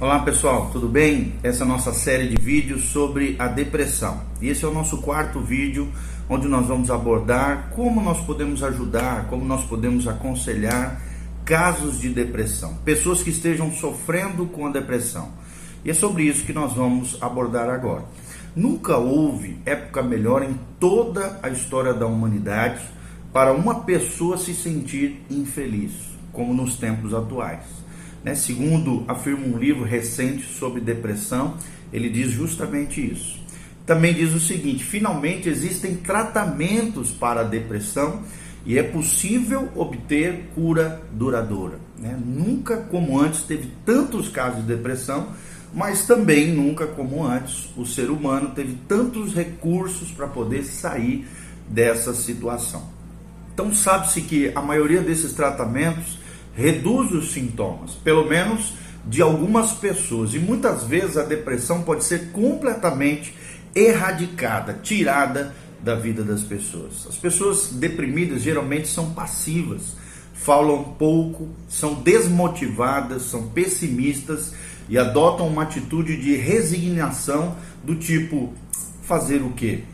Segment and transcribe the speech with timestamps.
[0.00, 1.34] Olá pessoal, tudo bem?
[1.42, 4.22] Essa é a nossa série de vídeos sobre a depressão.
[4.40, 5.92] E esse é o nosso quarto vídeo
[6.26, 10.98] onde nós vamos abordar como nós podemos ajudar, como nós podemos aconselhar
[11.44, 15.32] casos de depressão, pessoas que estejam sofrendo com a depressão.
[15.84, 18.04] E é sobre isso que nós vamos abordar agora.
[18.56, 22.80] Nunca houve época melhor em toda a história da humanidade
[23.34, 25.92] para uma pessoa se sentir infeliz,
[26.32, 27.79] como nos tempos atuais.
[28.24, 28.34] Né?
[28.34, 31.56] Segundo afirma um livro recente sobre depressão,
[31.92, 33.40] ele diz justamente isso.
[33.86, 38.22] Também diz o seguinte: finalmente existem tratamentos para a depressão
[38.64, 41.78] e é possível obter cura duradoura.
[41.98, 42.18] Né?
[42.24, 45.28] Nunca como antes teve tantos casos de depressão,
[45.72, 51.26] mas também nunca como antes o ser humano teve tantos recursos para poder sair
[51.68, 52.90] dessa situação.
[53.54, 56.18] Então, sabe-se que a maioria desses tratamentos
[56.60, 58.74] reduz os sintomas, pelo menos
[59.06, 60.34] de algumas pessoas.
[60.34, 63.34] E muitas vezes a depressão pode ser completamente
[63.74, 67.06] erradicada, tirada da vida das pessoas.
[67.08, 69.96] As pessoas deprimidas geralmente são passivas,
[70.34, 74.52] falam pouco, são desmotivadas, são pessimistas
[74.88, 78.52] e adotam uma atitude de resignação do tipo
[79.02, 79.84] fazer o quê?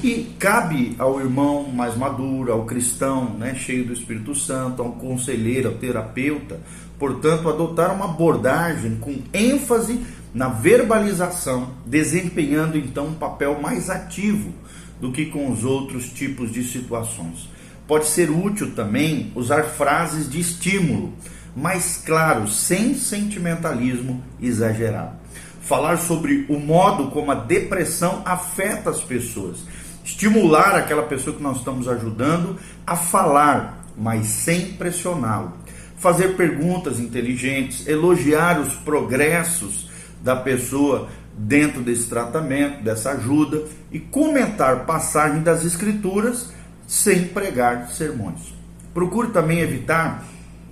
[0.00, 5.68] E cabe ao irmão mais maduro, ao cristão, né, cheio do Espírito Santo, ao conselheiro,
[5.68, 6.60] ao terapeuta,
[6.98, 10.00] portanto, adotar uma abordagem com ênfase
[10.34, 14.52] na verbalização, desempenhando então um papel mais ativo
[15.00, 17.48] do que com os outros tipos de situações.
[17.86, 21.12] Pode ser útil também usar frases de estímulo,
[21.54, 25.16] mais claro, sem sentimentalismo exagerado.
[25.60, 29.58] Falar sobre o modo como a depressão afeta as pessoas
[30.04, 35.52] estimular aquela pessoa que nós estamos ajudando a falar, mas sem pressioná-lo.
[35.98, 39.88] Fazer perguntas inteligentes, elogiar os progressos
[40.22, 46.52] da pessoa dentro desse tratamento, dessa ajuda e comentar passagens das escrituras
[46.86, 48.52] sem pregar sermões.
[48.92, 50.24] Procure também evitar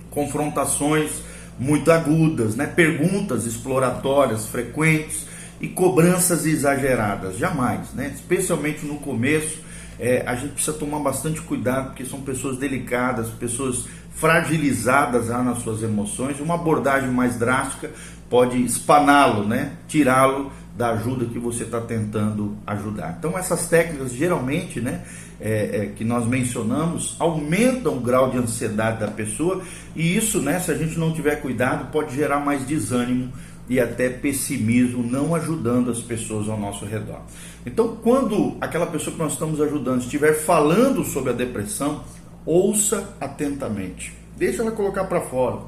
[0.09, 1.23] confrontações
[1.57, 2.67] muito agudas, né?
[2.67, 5.25] perguntas exploratórias frequentes
[5.61, 8.11] e cobranças exageradas, jamais, né?
[8.13, 9.59] Especialmente no começo,
[9.99, 13.85] é, a gente precisa tomar bastante cuidado porque são pessoas delicadas, pessoas
[14.15, 16.39] fragilizadas já nas suas emoções.
[16.39, 17.91] Uma abordagem mais drástica
[18.27, 19.73] pode espaná-lo, né?
[19.87, 23.15] Tirá-lo da ajuda que você está tentando ajudar.
[23.19, 25.01] Então essas técnicas geralmente, né,
[25.39, 29.61] é, é, que nós mencionamos, aumentam o grau de ansiedade da pessoa
[29.95, 33.31] e isso, né, se a gente não tiver cuidado, pode gerar mais desânimo
[33.69, 37.21] e até pessimismo, não ajudando as pessoas ao nosso redor.
[37.65, 42.03] Então, quando aquela pessoa que nós estamos ajudando estiver falando sobre a depressão,
[42.45, 44.13] ouça atentamente.
[44.35, 45.59] Deixa ela colocar para fora.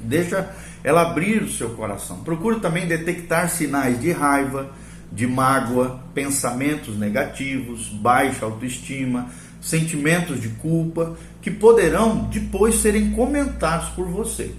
[0.00, 2.18] Deixa ela abrir o seu coração.
[2.18, 4.70] Procure também detectar sinais de raiva,
[5.10, 9.30] de mágoa, pensamentos negativos, baixa autoestima,
[9.60, 14.54] sentimentos de culpa, que poderão depois serem comentados por você.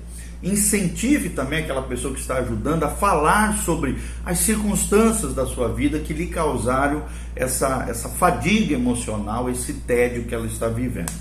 [0.46, 5.98] Incentive também aquela pessoa que está ajudando a falar sobre as circunstâncias da sua vida
[5.98, 7.04] que lhe causaram
[7.36, 11.12] essa, essa fadiga emocional, esse tédio que ela está vivendo.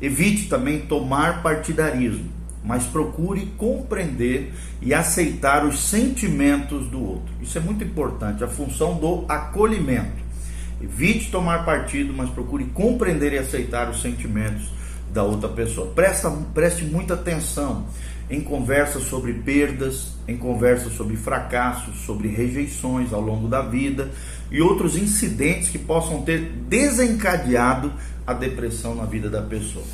[0.00, 2.28] Evite também tomar partidarismo,
[2.64, 7.32] mas procure compreender e aceitar os sentimentos do outro.
[7.40, 10.22] Isso é muito importante, a função do acolhimento.
[10.82, 14.72] Evite tomar partido, mas procure compreender e aceitar os sentimentos
[15.12, 15.92] da outra pessoa.
[15.94, 17.86] Presta, preste muita atenção
[18.32, 24.10] em conversas sobre perdas, em conversas sobre fracassos, sobre rejeições ao longo da vida
[24.50, 27.92] e outros incidentes que possam ter desencadeado
[28.26, 29.84] a depressão na vida da pessoa.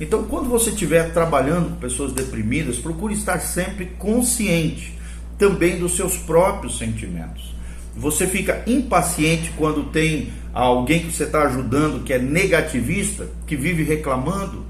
[0.00, 4.96] Então, quando você estiver trabalhando com pessoas deprimidas, procure estar sempre consciente
[5.36, 7.52] também dos seus próprios sentimentos.
[7.96, 13.82] Você fica impaciente quando tem alguém que você está ajudando que é negativista, que vive
[13.82, 14.64] reclamando.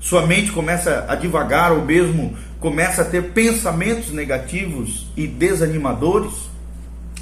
[0.00, 6.32] Sua mente começa a devagar ou mesmo começa a ter pensamentos negativos e desanimadores.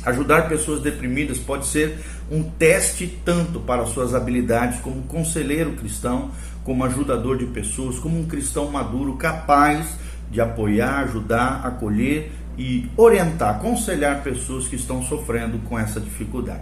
[0.04, 1.98] Ajudar pessoas deprimidas pode ser
[2.30, 6.30] um teste tanto para suas habilidades como conselheiro cristão,
[6.62, 9.94] como ajudador de pessoas, como um cristão maduro capaz
[10.30, 16.60] de apoiar, ajudar, acolher e orientar, aconselhar pessoas que estão sofrendo com essa dificuldade.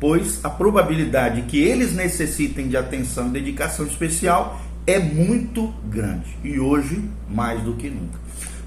[0.00, 6.58] Pois a probabilidade que eles necessitem de atenção e dedicação especial é muito grande e
[6.58, 8.18] hoje mais do que nunca.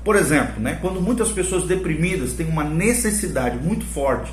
[0.03, 4.31] Por exemplo, né, quando muitas pessoas deprimidas têm uma necessidade muito forte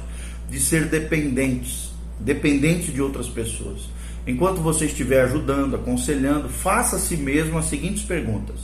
[0.48, 1.90] de ser dependentes,
[2.20, 3.88] dependentes de outras pessoas.
[4.26, 8.60] Enquanto você estiver ajudando, aconselhando, faça a si mesmo as seguintes perguntas: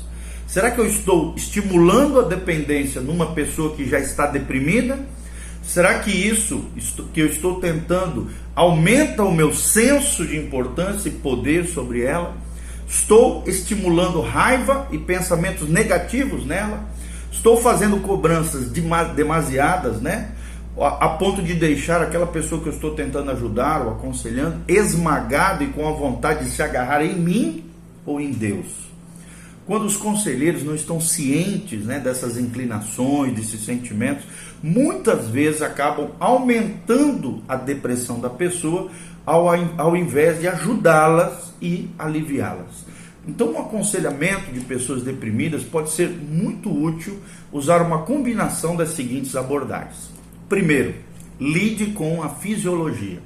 [0.46, 4.99] Será que eu estou estimulando a dependência numa pessoa que já está deprimida?
[5.62, 6.64] Será que isso
[7.12, 12.37] que eu estou tentando aumenta o meu senso de importância e poder sobre ela?
[12.91, 16.89] Estou estimulando raiva e pensamentos negativos nela?
[17.31, 18.69] Estou fazendo cobranças
[19.15, 20.33] demasiadas, né?
[20.77, 25.69] A ponto de deixar aquela pessoa que eu estou tentando ajudar ou aconselhando esmagada e
[25.69, 27.65] com a vontade de se agarrar em mim
[28.05, 28.67] ou em Deus.
[29.67, 34.25] Quando os conselheiros não estão cientes né, dessas inclinações, desses sentimentos,
[34.62, 38.91] muitas vezes acabam aumentando a depressão da pessoa
[39.25, 39.49] ao,
[39.79, 42.91] ao invés de ajudá-las e aliviá-las.
[43.27, 47.19] Então, um aconselhamento de pessoas deprimidas pode ser muito útil
[47.53, 50.11] usar uma combinação das seguintes abordagens.
[50.49, 50.95] Primeiro,
[51.39, 53.21] lide com a fisiologia.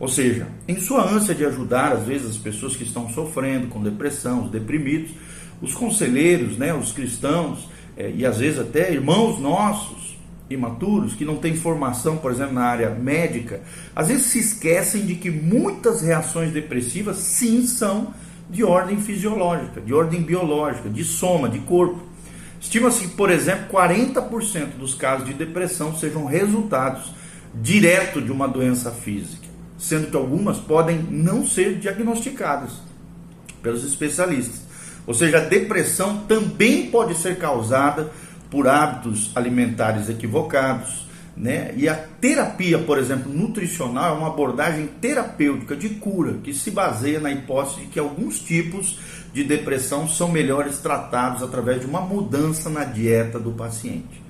[0.00, 3.82] Ou seja, em sua ânsia de ajudar, às vezes, as pessoas que estão sofrendo com
[3.82, 5.10] depressão, os deprimidos,
[5.60, 10.17] os conselheiros, né, os cristãos, é, e às vezes até irmãos nossos,
[10.50, 13.60] imaturos, que não têm formação, por exemplo, na área médica,
[13.94, 18.14] às vezes se esquecem de que muitas reações depressivas, sim, são
[18.48, 22.00] de ordem fisiológica, de ordem biológica, de soma, de corpo.
[22.60, 27.12] Estima-se que, por exemplo, 40% dos casos de depressão sejam resultados
[27.54, 29.46] direto de uma doença física,
[29.78, 32.72] sendo que algumas podem não ser diagnosticadas
[33.62, 34.62] pelos especialistas.
[35.06, 38.10] Ou seja, a depressão também pode ser causada
[38.50, 41.06] por hábitos alimentares equivocados,
[41.36, 41.72] né?
[41.76, 47.20] E a terapia, por exemplo, nutricional é uma abordagem terapêutica de cura que se baseia
[47.20, 48.98] na hipótese de que alguns tipos
[49.32, 54.20] de depressão são melhores tratados através de uma mudança na dieta do paciente.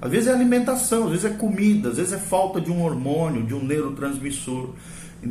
[0.00, 3.44] Às vezes é alimentação, às vezes é comida, às vezes é falta de um hormônio,
[3.44, 4.70] de um neurotransmissor.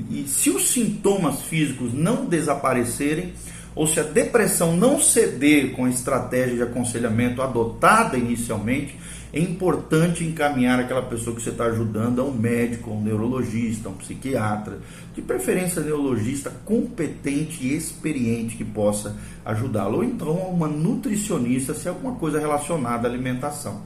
[0.10, 3.34] E se os sintomas físicos não desaparecerem,
[3.78, 8.98] ou se a depressão não ceder com a estratégia de aconselhamento adotada inicialmente,
[9.32, 13.88] é importante encaminhar aquela pessoa que você está ajudando a um médico, a um neurologista,
[13.88, 14.80] a um psiquiatra,
[15.14, 19.16] de preferência neurologista competente e experiente que possa
[19.46, 23.84] ajudá-lo, ou então a uma nutricionista, se é alguma coisa relacionada à alimentação.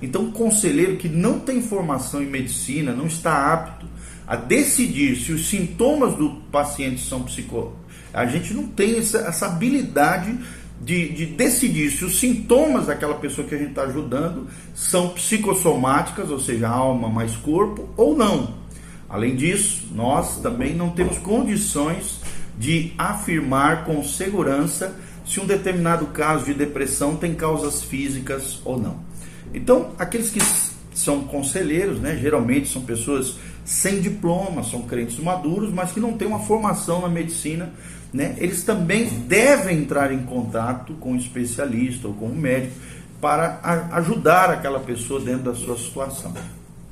[0.00, 3.86] Então, um conselheiro que não tem formação em medicina, não está apto
[4.24, 7.81] a decidir se os sintomas do paciente são psico...
[8.12, 10.38] A gente não tem essa, essa habilidade
[10.80, 16.28] de, de, decidir se os sintomas daquela pessoa que a gente está ajudando são psicossomáticas,
[16.30, 18.54] ou seja, alma mais corpo, ou não.
[19.08, 22.20] Além disso, nós também não temos condições
[22.58, 29.00] de afirmar com segurança se um determinado caso de depressão tem causas físicas ou não.
[29.54, 30.40] Então, aqueles que
[30.94, 36.28] são conselheiros, né, geralmente são pessoas sem diploma, são crentes maduros, mas que não têm
[36.28, 37.72] uma formação na medicina
[38.12, 42.74] né, eles também devem entrar em contato com um especialista ou com um médico
[43.20, 46.34] para ajudar aquela pessoa dentro da sua situação.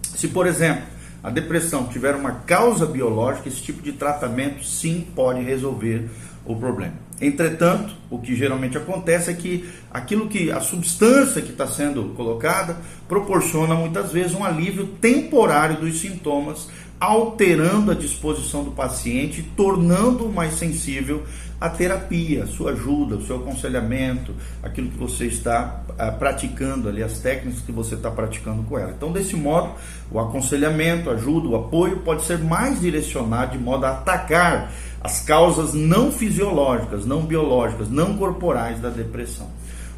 [0.03, 0.85] Se, por exemplo,
[1.23, 6.09] a depressão tiver uma causa biológica, esse tipo de tratamento sim pode resolver
[6.47, 6.95] o problema.
[7.21, 12.79] Entretanto, o que geralmente acontece é que aquilo que a substância que está sendo colocada
[13.07, 16.69] proporciona muitas vezes um alívio temporário dos sintomas,
[17.01, 21.25] alterando a disposição do paciente, tornando-o mais sensível
[21.59, 27.03] à terapia, à sua ajuda, ao seu aconselhamento, aquilo que você está ah, praticando ali,
[27.03, 28.93] as técnicas que você está praticando com ela.
[28.93, 29.73] Então, desse modo,
[30.11, 34.71] o aconselhamento, a ajuda, o apoio pode ser mais direcionado de modo a atacar
[35.03, 39.49] as causas não fisiológicas, não biológicas, não corporais da depressão.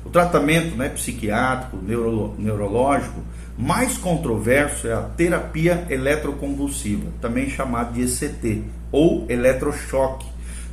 [0.04, 3.21] O tratamento né, psiquiátrico, neuro, neurológico,
[3.56, 10.26] mais controverso é a terapia eletroconvulsiva, também chamada de ECT, ou eletrochoque,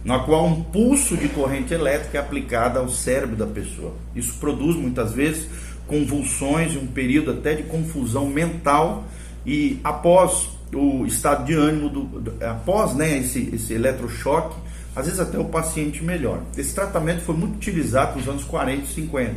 [0.04, 3.94] na qual um pulso de corrente elétrica é aplicado ao cérebro da pessoa.
[4.16, 5.48] Isso produz muitas vezes
[5.88, 9.04] convulsões e um período até de confusão mental
[9.46, 14.56] e após o estado de ânimo do, após né, esse, esse eletrochoque,
[14.96, 16.42] às vezes até o paciente melhora.
[16.56, 19.36] Esse tratamento foi muito utilizado nos anos 40 e 50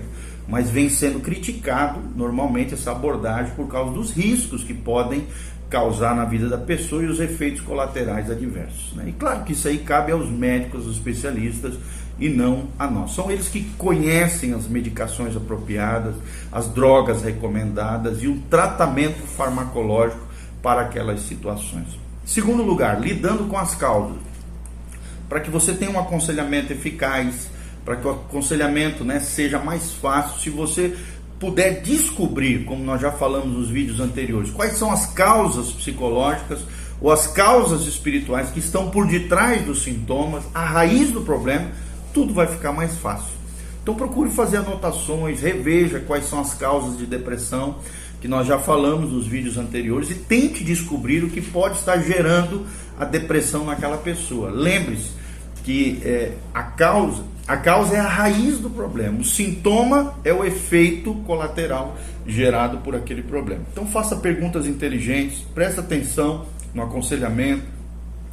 [0.52, 5.26] mas vem sendo criticado normalmente essa abordagem por causa dos riscos que podem
[5.70, 8.92] causar na vida da pessoa e os efeitos colaterais adversos.
[8.94, 9.06] Né?
[9.08, 11.72] E claro que isso aí cabe aos médicos, aos especialistas
[12.18, 13.14] e não a nós.
[13.14, 16.16] São eles que conhecem as medicações apropriadas,
[16.52, 20.20] as drogas recomendadas e o tratamento farmacológico
[20.60, 21.98] para aquelas situações.
[22.26, 24.18] Segundo lugar, lidando com as causas.
[25.30, 27.48] Para que você tenha um aconselhamento eficaz,
[27.84, 30.96] para que o aconselhamento né, seja mais fácil, se você
[31.38, 36.60] puder descobrir, como nós já falamos nos vídeos anteriores, quais são as causas psicológicas
[37.00, 41.68] ou as causas espirituais que estão por detrás dos sintomas, a raiz do problema,
[42.14, 43.32] tudo vai ficar mais fácil.
[43.82, 47.78] Então procure fazer anotações, reveja quais são as causas de depressão,
[48.20, 52.64] que nós já falamos nos vídeos anteriores, e tente descobrir o que pode estar gerando
[52.96, 54.48] a depressão naquela pessoa.
[54.48, 55.10] Lembre-se
[55.64, 60.44] que é, a causa a causa é a raiz do problema, o sintoma é o
[60.44, 61.96] efeito colateral
[62.26, 63.62] gerado por aquele problema.
[63.72, 67.64] Então faça perguntas inteligentes, preste atenção no aconselhamento,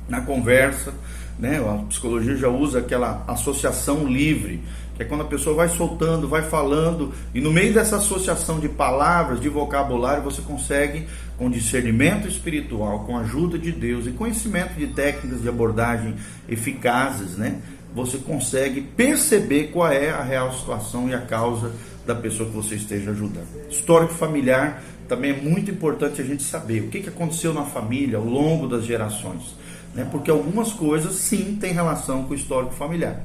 [0.07, 0.93] na conversa,
[1.37, 1.57] né?
[1.57, 4.61] A psicologia já usa aquela associação livre,
[4.95, 8.67] que é quando a pessoa vai soltando, vai falando, e no meio dessa associação de
[8.67, 11.07] palavras, de vocabulário, você consegue,
[11.39, 16.13] com discernimento espiritual, com a ajuda de Deus e conhecimento de técnicas de abordagem
[16.48, 17.60] eficazes, né?
[17.96, 21.72] Você consegue perceber qual é a real situação e a causa
[22.05, 23.48] da pessoa que você esteja ajudando.
[23.69, 28.25] Histórico familiar também é muito importante a gente saber o que aconteceu na família ao
[28.25, 29.58] longo das gerações
[29.93, 30.08] né?
[30.12, 33.22] porque algumas coisas sim têm relação com o histórico familiar.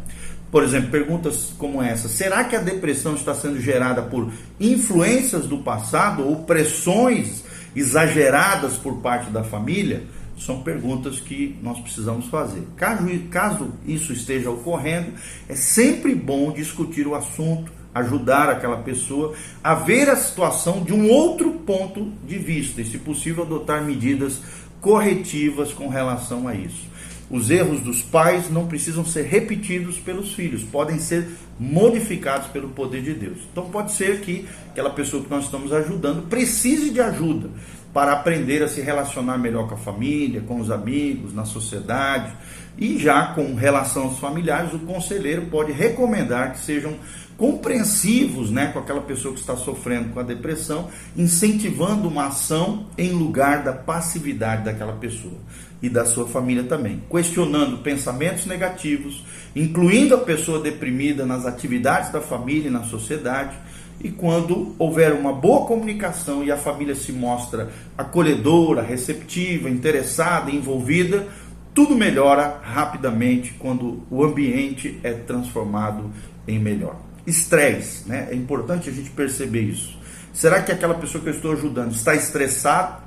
[0.50, 4.30] Por exemplo, perguntas como essa: será que a depressão está sendo gerada por
[4.60, 7.42] influências do passado ou pressões
[7.74, 10.04] exageradas por parte da família?
[10.38, 12.66] São perguntas que nós precisamos fazer.
[12.76, 15.12] Caso, caso isso esteja ocorrendo,
[15.48, 21.08] é sempre bom discutir o assunto, ajudar aquela pessoa a ver a situação de um
[21.08, 24.40] outro ponto de vista e, se possível, adotar medidas
[24.80, 26.93] corretivas com relação a isso.
[27.30, 31.26] Os erros dos pais não precisam ser repetidos pelos filhos, podem ser
[31.58, 33.38] modificados pelo poder de Deus.
[33.50, 37.48] Então pode ser que aquela pessoa que nós estamos ajudando precise de ajuda
[37.94, 42.32] para aprender a se relacionar melhor com a família, com os amigos, na sociedade.
[42.76, 46.96] E já com relação aos familiares, o conselheiro pode recomendar que sejam
[47.36, 53.10] compreensivos né, com aquela pessoa que está sofrendo com a depressão, incentivando uma ação em
[53.10, 55.38] lugar da passividade daquela pessoa
[55.82, 59.24] e da sua família também, questionando pensamentos negativos,
[59.54, 63.56] incluindo a pessoa deprimida nas atividades da família e na sociedade.
[64.00, 71.26] E quando houver uma boa comunicação e a família se mostra acolhedora, receptiva, interessada, envolvida,
[71.74, 76.10] tudo melhora rapidamente quando o ambiente é transformado
[76.46, 77.13] em melhor.
[77.26, 78.28] Estresse, né?
[78.30, 79.98] É importante a gente perceber isso.
[80.32, 82.98] Será que aquela pessoa que eu estou ajudando está estressada,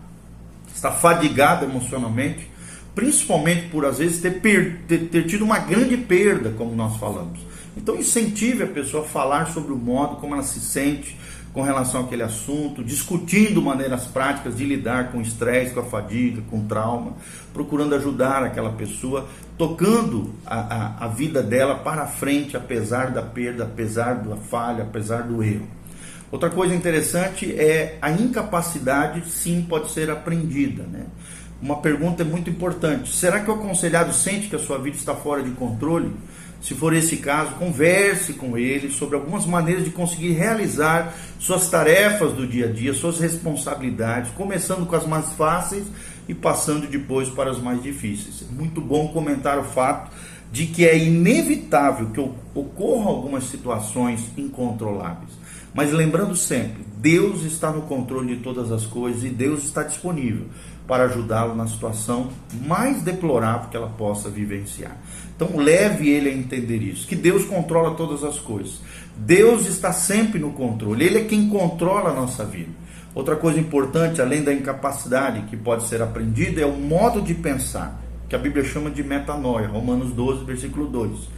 [0.74, 2.50] está fadigada emocionalmente,
[2.96, 4.42] principalmente por às vezes ter,
[4.88, 7.40] ter, ter tido uma grande perda, como nós falamos?
[7.76, 11.16] Então incentive a pessoa a falar sobre o modo como ela se sente,
[11.58, 16.40] com relação àquele assunto, discutindo maneiras práticas de lidar com o estresse, com a fadiga,
[16.52, 17.14] com o trauma,
[17.52, 23.64] procurando ajudar aquela pessoa, tocando a, a, a vida dela para frente, apesar da perda,
[23.64, 25.68] apesar da falha, apesar do erro.
[26.32, 30.84] Outra coisa interessante é a incapacidade, sim, pode ser aprendida.
[30.84, 31.08] Né?
[31.62, 35.42] Uma pergunta muito importante: será que o aconselhado sente que a sua vida está fora
[35.42, 36.12] de controle?
[36.62, 42.34] Se for esse caso, converse com ele sobre algumas maneiras de conseguir realizar suas tarefas
[42.34, 45.86] do dia a dia, suas responsabilidades, começando com as mais fáceis
[46.28, 48.44] e passando depois para as mais difíceis.
[48.50, 50.12] É muito bom comentar o fato
[50.52, 55.32] de que é inevitável que ocorram algumas situações incontroláveis.
[55.74, 60.48] Mas lembrando sempre, Deus está no controle de todas as coisas e Deus está disponível
[60.88, 62.30] para ajudá-lo na situação
[62.66, 64.96] mais deplorável que ela possa vivenciar.
[65.36, 68.82] Então leve ele a entender isso, que Deus controla todas as coisas.
[69.16, 72.72] Deus está sempre no controle, ele é quem controla a nossa vida.
[73.14, 78.00] Outra coisa importante, além da incapacidade que pode ser aprendida, é o modo de pensar,
[78.30, 81.30] que a Bíblia chama de metanoia, Romanos 12, versículo 2.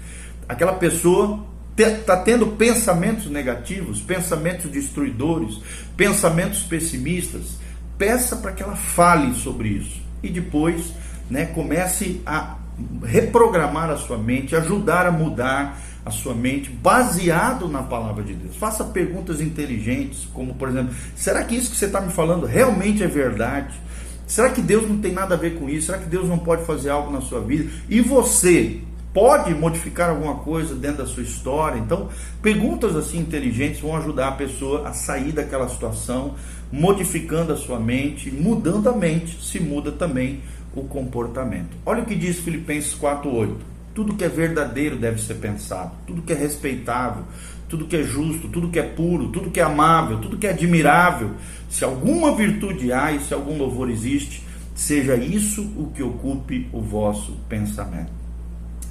[0.47, 1.45] Aquela pessoa
[1.77, 5.59] está tendo pensamentos negativos, pensamentos destruidores,
[5.95, 7.57] pensamentos pessimistas,
[7.99, 10.93] peça para que ela fale sobre isso e depois
[11.29, 12.55] né, comece a
[13.03, 18.55] reprogramar a sua mente, ajudar a mudar a sua mente baseado na palavra de Deus.
[18.55, 23.03] Faça perguntas inteligentes, como por exemplo: será que isso que você está me falando realmente
[23.03, 23.79] é verdade?
[24.25, 25.87] Será que Deus não tem nada a ver com isso?
[25.87, 27.69] Será que Deus não pode fazer algo na sua vida?
[27.89, 28.81] E você
[29.13, 31.79] pode modificar alguma coisa dentro da sua história?
[31.79, 32.09] Então,
[32.41, 36.35] perguntas assim inteligentes vão ajudar a pessoa a sair daquela situação,
[36.71, 40.41] modificando a sua mente, mudando a mente, se muda também
[40.75, 41.75] o comportamento.
[41.85, 43.55] Olha o que diz Filipenses 4:8.
[43.93, 47.23] Tudo que é verdadeiro deve ser pensado, tudo que é respeitável,
[47.67, 50.51] tudo que é justo, tudo que é puro, tudo que é amável, tudo que é
[50.51, 51.31] admirável,
[51.69, 56.81] se alguma virtude há e se algum louvor existe, seja isso o que ocupe o
[56.81, 58.18] vosso pensamento.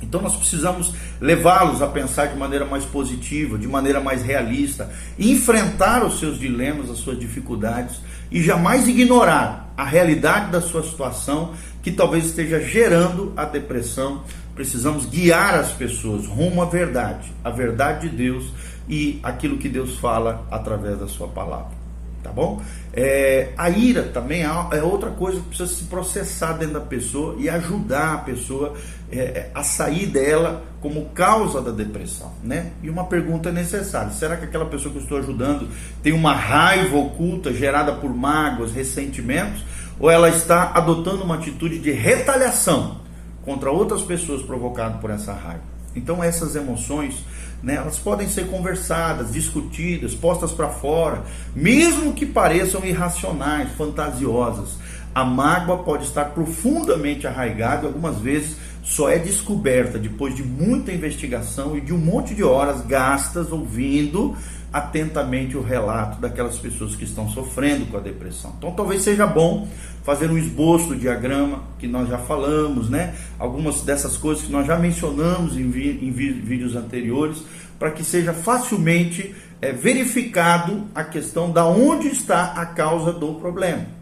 [0.03, 6.05] Então nós precisamos levá-los a pensar de maneira mais positiva, de maneira mais realista, enfrentar
[6.05, 8.01] os seus dilemas, as suas dificuldades
[8.31, 14.23] e jamais ignorar a realidade da sua situação que talvez esteja gerando a depressão.
[14.55, 18.53] Precisamos guiar as pessoas rumo à verdade, a verdade de Deus
[18.89, 21.78] e aquilo que Deus fala através da sua palavra
[22.23, 22.61] tá bom?
[22.93, 27.37] É, a ira também é, é outra coisa que precisa se processar dentro da pessoa
[27.39, 28.75] e ajudar a pessoa
[29.11, 32.73] é, é, a sair dela como causa da depressão, né?
[32.83, 35.69] E uma pergunta é necessária: será que aquela pessoa que eu estou ajudando
[36.03, 39.65] tem uma raiva oculta gerada por mágoas, ressentimentos,
[39.99, 43.01] ou ela está adotando uma atitude de retaliação
[43.45, 45.63] contra outras pessoas provocada por essa raiva?
[45.97, 47.25] Então essas emoções,
[47.63, 51.23] né, elas podem ser conversadas, discutidas, postas para fora,
[51.55, 54.79] mesmo que pareçam irracionais, fantasiosas.
[55.15, 60.93] A mágoa pode estar profundamente arraigada e algumas vezes só é descoberta depois de muita
[60.93, 64.37] investigação e de um monte de horas gastas ouvindo
[64.73, 68.55] atentamente o relato daquelas pessoas que estão sofrendo com a depressão.
[68.59, 69.67] Então talvez seja bom
[70.05, 73.15] fazer um esboço do diagrama que nós já falamos, né?
[73.39, 77.43] Algumas dessas coisas que nós já mencionamos em, em vídeos anteriores,
[77.79, 83.98] para que seja facilmente é, verificado a questão da onde está a causa do problema.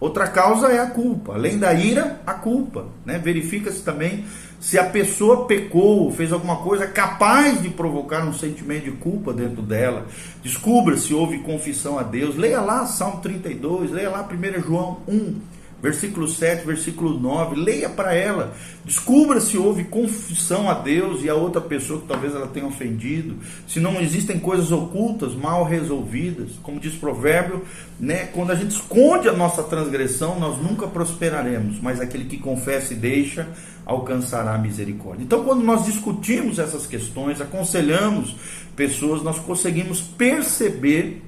[0.00, 1.34] Outra causa é a culpa.
[1.34, 2.86] Além da ira, a culpa.
[3.04, 3.18] Né?
[3.18, 4.24] Verifica-se também
[4.58, 9.62] se a pessoa pecou, fez alguma coisa capaz de provocar um sentimento de culpa dentro
[9.62, 10.06] dela.
[10.42, 12.36] Descubra se houve confissão a Deus.
[12.36, 18.14] Leia lá Salmo 32, leia lá 1 João 1 versículo 7, versículo 9, leia para
[18.14, 22.66] ela, descubra se houve confissão a Deus e a outra pessoa que talvez ela tenha
[22.66, 27.64] ofendido, se não existem coisas ocultas, mal resolvidas, como diz o provérbio,
[27.98, 32.92] né, quando a gente esconde a nossa transgressão, nós nunca prosperaremos, mas aquele que confessa
[32.92, 33.48] e deixa,
[33.86, 35.24] alcançará a misericórdia.
[35.24, 38.36] Então, quando nós discutimos essas questões, aconselhamos
[38.76, 41.22] pessoas, nós conseguimos perceber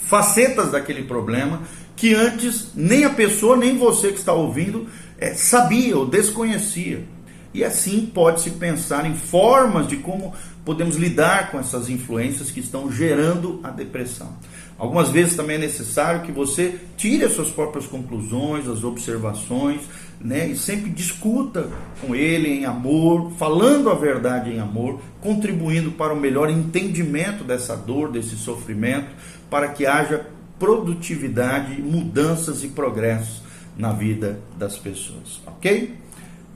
[0.00, 1.60] facetas daquele problema
[1.98, 4.86] que antes nem a pessoa, nem você que está ouvindo
[5.18, 7.04] é, sabia ou desconhecia.
[7.52, 10.32] E assim pode-se pensar em formas de como
[10.64, 14.32] podemos lidar com essas influências que estão gerando a depressão.
[14.78, 19.80] Algumas vezes também é necessário que você tire as suas próprias conclusões, as observações,
[20.20, 20.46] né?
[20.46, 21.68] E sempre discuta
[22.00, 27.76] com ele em amor, falando a verdade em amor, contribuindo para o melhor entendimento dessa
[27.76, 29.08] dor, desse sofrimento,
[29.50, 30.26] para que haja
[30.58, 33.42] produtividade, mudanças e progressos
[33.76, 35.94] na vida das pessoas, ok?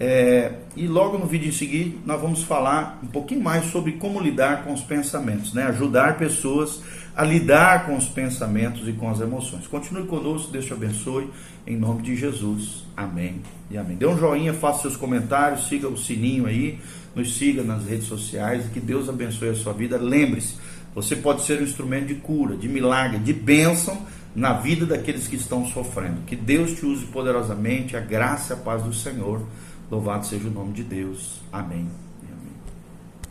[0.01, 4.21] É, e logo no vídeo em seguida nós vamos falar um pouquinho mais sobre como
[4.21, 5.65] lidar com os pensamentos, né?
[5.65, 6.83] Ajudar pessoas
[7.15, 9.67] a lidar com os pensamentos e com as emoções.
[9.69, 11.31] Continue conosco, Deus te abençoe,
[11.67, 12.85] em nome de Jesus.
[12.97, 13.97] Amém e amém.
[13.97, 16.81] Dê um joinha, faça seus comentários, siga o sininho aí,
[17.15, 19.99] nos siga nas redes sociais, que Deus abençoe a sua vida.
[19.99, 20.57] Lembre-se,
[20.95, 25.37] você pode ser um instrumento de cura, de milagre, de bênção na vida daqueles que
[25.37, 26.23] estão sofrendo.
[26.27, 29.43] Que Deus te use poderosamente, a graça e a paz do Senhor.
[29.91, 31.41] Louvado seja o nome de Deus.
[31.53, 31.89] Amém.